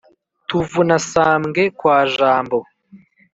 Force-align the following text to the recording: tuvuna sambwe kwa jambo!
tuvuna 0.47 0.95
sambwe 1.11 1.61
kwa 1.79 1.97
jambo! 2.15 2.57